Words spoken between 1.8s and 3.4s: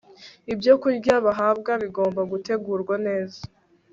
bigomba gutegurwa neza